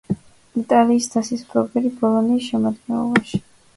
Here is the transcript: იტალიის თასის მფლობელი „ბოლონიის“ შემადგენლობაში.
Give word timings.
იტალიის 0.61 1.09
თასის 1.15 1.45
მფლობელი 1.49 1.93
„ბოლონიის“ 2.01 2.47
შემადგენლობაში. 2.55 3.43